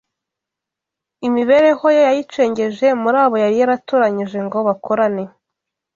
[1.27, 5.23] Imibereho ye yayicengeje muri abo yari yatoranyije ngo bakorane